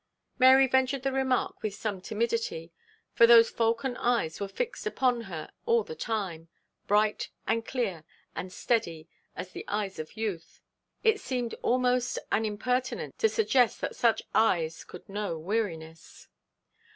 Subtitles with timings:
[0.39, 2.73] Mary ventured the remark with some timidity,
[3.13, 6.49] for those falcon eyes were fixed upon her all the time,
[6.87, 8.03] bright and clear
[8.35, 10.59] and steady as the eyes of youth.
[11.03, 16.27] It seemed almost an impertinence to suggest that such eyes could know weariness.